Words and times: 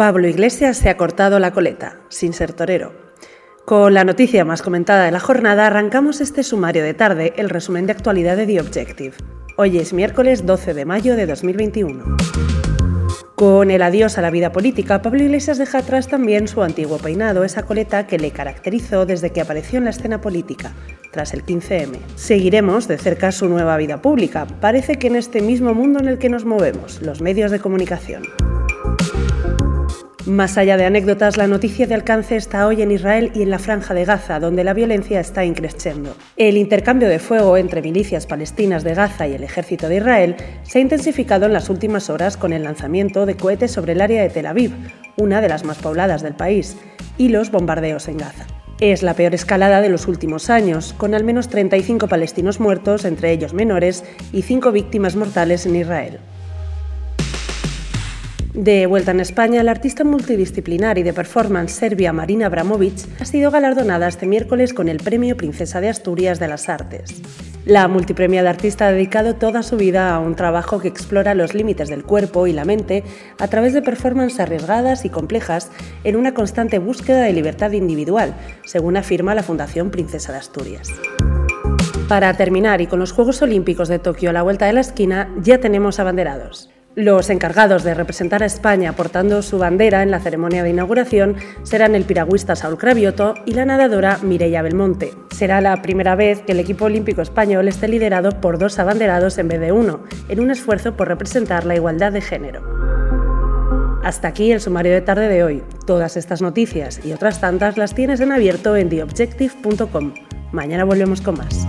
Pablo 0.00 0.26
Iglesias 0.28 0.78
se 0.78 0.88
ha 0.88 0.96
cortado 0.96 1.38
la 1.38 1.50
coleta, 1.50 2.00
sin 2.08 2.32
ser 2.32 2.54
torero. 2.54 2.94
Con 3.66 3.92
la 3.92 4.02
noticia 4.02 4.46
más 4.46 4.62
comentada 4.62 5.04
de 5.04 5.10
la 5.10 5.20
jornada, 5.20 5.66
arrancamos 5.66 6.22
este 6.22 6.42
sumario 6.42 6.82
de 6.82 6.94
tarde, 6.94 7.34
el 7.36 7.50
resumen 7.50 7.84
de 7.84 7.92
actualidad 7.92 8.38
de 8.38 8.46
The 8.46 8.60
Objective. 8.62 9.12
Hoy 9.58 9.76
es 9.76 9.92
miércoles 9.92 10.46
12 10.46 10.72
de 10.72 10.86
mayo 10.86 11.16
de 11.16 11.26
2021. 11.26 12.16
Con 13.34 13.70
el 13.70 13.82
adiós 13.82 14.16
a 14.16 14.22
la 14.22 14.30
vida 14.30 14.52
política, 14.52 15.02
Pablo 15.02 15.22
Iglesias 15.22 15.58
deja 15.58 15.80
atrás 15.80 16.08
también 16.08 16.48
su 16.48 16.62
antiguo 16.62 16.96
peinado, 16.96 17.44
esa 17.44 17.64
coleta 17.64 18.06
que 18.06 18.18
le 18.18 18.30
caracterizó 18.30 19.04
desde 19.04 19.32
que 19.32 19.42
apareció 19.42 19.76
en 19.76 19.84
la 19.84 19.90
escena 19.90 20.22
política, 20.22 20.72
tras 21.12 21.34
el 21.34 21.44
15M. 21.44 21.98
Seguiremos 22.14 22.88
de 22.88 22.96
cerca 22.96 23.32
su 23.32 23.50
nueva 23.50 23.76
vida 23.76 24.00
pública, 24.00 24.46
parece 24.62 24.94
que 24.94 25.08
en 25.08 25.16
este 25.16 25.42
mismo 25.42 25.74
mundo 25.74 26.00
en 26.00 26.08
el 26.08 26.16
que 26.16 26.30
nos 26.30 26.46
movemos, 26.46 27.02
los 27.02 27.20
medios 27.20 27.50
de 27.50 27.60
comunicación. 27.60 28.22
Más 30.26 30.58
allá 30.58 30.76
de 30.76 30.84
anécdotas, 30.84 31.38
la 31.38 31.46
noticia 31.46 31.86
de 31.86 31.94
alcance 31.94 32.36
está 32.36 32.66
hoy 32.66 32.82
en 32.82 32.90
Israel 32.90 33.32
y 33.34 33.40
en 33.40 33.48
la 33.48 33.58
franja 33.58 33.94
de 33.94 34.04
Gaza, 34.04 34.38
donde 34.38 34.64
la 34.64 34.74
violencia 34.74 35.18
está 35.18 35.46
increciendo. 35.46 36.14
El 36.36 36.58
intercambio 36.58 37.08
de 37.08 37.18
fuego 37.18 37.56
entre 37.56 37.80
milicias 37.80 38.26
palestinas 38.26 38.84
de 38.84 38.92
Gaza 38.92 39.26
y 39.26 39.32
el 39.32 39.42
ejército 39.42 39.88
de 39.88 39.96
Israel 39.96 40.36
se 40.62 40.78
ha 40.78 40.82
intensificado 40.82 41.46
en 41.46 41.54
las 41.54 41.70
últimas 41.70 42.10
horas 42.10 42.36
con 42.36 42.52
el 42.52 42.64
lanzamiento 42.64 43.24
de 43.24 43.36
cohetes 43.36 43.70
sobre 43.70 43.92
el 43.92 44.02
área 44.02 44.22
de 44.22 44.28
Tel 44.28 44.44
Aviv, 44.44 44.72
una 45.16 45.40
de 45.40 45.48
las 45.48 45.64
más 45.64 45.78
pobladas 45.78 46.20
del 46.22 46.34
país, 46.34 46.76
y 47.16 47.30
los 47.30 47.50
bombardeos 47.50 48.06
en 48.08 48.18
Gaza. 48.18 48.46
Es 48.78 49.02
la 49.02 49.14
peor 49.14 49.34
escalada 49.34 49.80
de 49.80 49.88
los 49.88 50.06
últimos 50.06 50.50
años, 50.50 50.92
con 50.92 51.14
al 51.14 51.24
menos 51.24 51.48
35 51.48 52.08
palestinos 52.08 52.60
muertos, 52.60 53.06
entre 53.06 53.32
ellos 53.32 53.54
menores, 53.54 54.04
y 54.32 54.42
5 54.42 54.70
víctimas 54.70 55.16
mortales 55.16 55.64
en 55.64 55.76
Israel. 55.76 56.18
De 58.60 58.84
vuelta 58.84 59.12
en 59.12 59.20
España, 59.20 59.62
la 59.62 59.70
artista 59.70 60.04
multidisciplinar 60.04 60.98
y 60.98 61.02
de 61.02 61.14
performance 61.14 61.72
serbia 61.72 62.12
Marina 62.12 62.44
Abramovic 62.44 62.92
ha 63.18 63.24
sido 63.24 63.50
galardonada 63.50 64.06
este 64.06 64.26
miércoles 64.26 64.74
con 64.74 64.90
el 64.90 64.98
Premio 64.98 65.34
Princesa 65.34 65.80
de 65.80 65.88
Asturias 65.88 66.38
de 66.38 66.46
las 66.46 66.68
Artes. 66.68 67.22
La 67.64 67.88
multipremiada 67.88 68.50
artista 68.50 68.86
ha 68.86 68.92
dedicado 68.92 69.36
toda 69.36 69.62
su 69.62 69.78
vida 69.78 70.14
a 70.14 70.18
un 70.18 70.36
trabajo 70.36 70.78
que 70.78 70.88
explora 70.88 71.34
los 71.34 71.54
límites 71.54 71.88
del 71.88 72.04
cuerpo 72.04 72.46
y 72.46 72.52
la 72.52 72.66
mente 72.66 73.02
a 73.38 73.48
través 73.48 73.72
de 73.72 73.80
performances 73.80 74.40
arriesgadas 74.40 75.06
y 75.06 75.08
complejas 75.08 75.70
en 76.04 76.16
una 76.16 76.34
constante 76.34 76.78
búsqueda 76.78 77.22
de 77.22 77.32
libertad 77.32 77.72
individual, 77.72 78.34
según 78.66 78.98
afirma 78.98 79.34
la 79.34 79.42
Fundación 79.42 79.90
Princesa 79.90 80.32
de 80.32 80.38
Asturias. 80.38 80.90
Para 82.08 82.36
terminar, 82.36 82.82
y 82.82 82.86
con 82.88 82.98
los 82.98 83.12
Juegos 83.12 83.40
Olímpicos 83.40 83.88
de 83.88 84.00
Tokio 84.00 84.28
a 84.28 84.34
la 84.34 84.42
vuelta 84.42 84.66
de 84.66 84.74
la 84.74 84.80
esquina, 84.80 85.34
ya 85.40 85.60
tenemos 85.60 85.98
abanderados. 85.98 86.68
Los 86.96 87.30
encargados 87.30 87.84
de 87.84 87.94
representar 87.94 88.42
a 88.42 88.46
España 88.46 88.94
portando 88.94 89.42
su 89.42 89.58
bandera 89.58 90.02
en 90.02 90.10
la 90.10 90.18
ceremonia 90.18 90.64
de 90.64 90.70
inauguración 90.70 91.36
serán 91.62 91.94
el 91.94 92.04
piragüista 92.04 92.56
Saúl 92.56 92.78
Cravioto 92.78 93.36
y 93.46 93.52
la 93.52 93.64
nadadora 93.64 94.18
Mireia 94.22 94.60
Belmonte. 94.60 95.12
Será 95.30 95.60
la 95.60 95.80
primera 95.82 96.16
vez 96.16 96.42
que 96.42 96.50
el 96.50 96.58
equipo 96.58 96.86
olímpico 96.86 97.22
español 97.22 97.68
esté 97.68 97.86
liderado 97.86 98.40
por 98.40 98.58
dos 98.58 98.80
abanderados 98.80 99.38
en 99.38 99.46
vez 99.46 99.60
de 99.60 99.70
uno, 99.70 100.02
en 100.28 100.40
un 100.40 100.50
esfuerzo 100.50 100.96
por 100.96 101.06
representar 101.06 101.64
la 101.64 101.76
igualdad 101.76 102.10
de 102.10 102.22
género. 102.22 102.62
Hasta 104.02 104.26
aquí 104.26 104.50
el 104.50 104.60
sumario 104.60 104.92
de 104.92 105.00
tarde 105.00 105.28
de 105.28 105.44
hoy. 105.44 105.62
Todas 105.86 106.16
estas 106.16 106.42
noticias 106.42 107.04
y 107.04 107.12
otras 107.12 107.40
tantas 107.40 107.76
las 107.76 107.94
tienes 107.94 108.20
en 108.20 108.32
abierto 108.32 108.74
en 108.74 108.88
theobjective.com. 108.88 110.14
Mañana 110.50 110.84
volvemos 110.84 111.20
con 111.20 111.38
más. 111.38 111.59